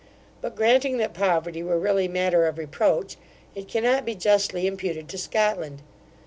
But, 0.41 0.55
granting 0.55 0.97
that 0.97 1.13
poverty 1.13 1.61
were 1.61 1.77
really 1.77 2.07
matter 2.07 2.47
of 2.47 2.57
reproach, 2.57 3.17
it 3.53 3.67
cannot 3.67 4.03
be 4.03 4.15
justly 4.15 4.65
imputed 4.65 5.07
to 5.09 5.17
Scotland. 5.19 5.83